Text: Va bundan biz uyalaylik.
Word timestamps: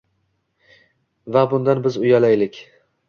Va 1.37 1.43
bundan 1.51 1.85
biz 1.89 1.99
uyalaylik. 2.07 2.63